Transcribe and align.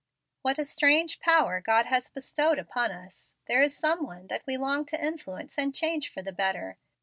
What 0.41 0.57
a 0.57 0.65
strange 0.65 1.19
power 1.19 1.61
God 1.63 1.85
has 1.85 2.09
bestowed 2.09 2.57
upon 2.57 2.89
us! 2.91 3.35
There 3.47 3.61
is 3.61 3.77
some 3.77 4.03
one 4.03 4.25
that 4.29 4.41
we 4.47 4.57
long 4.57 4.83
to 4.85 4.99
influence 4.99 5.59
and 5.59 5.75
change 5.75 6.11
for 6.11 6.23
the 6.23 6.33
better. 6.33 6.79